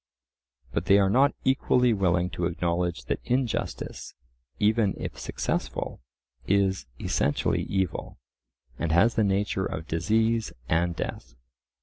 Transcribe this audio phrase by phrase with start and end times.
[0.71, 4.15] But they are not equally willing to acknowledge that injustice,
[4.57, 6.01] even if successful,
[6.47, 8.17] is essentially evil,
[8.79, 11.35] and has the nature of disease and death.